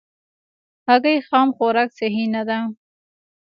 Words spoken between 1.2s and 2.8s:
خام خوراک صحي نه ده.